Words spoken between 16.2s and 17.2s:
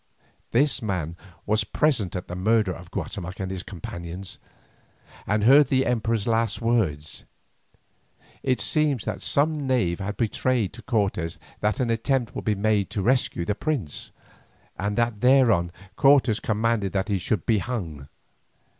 commanded that he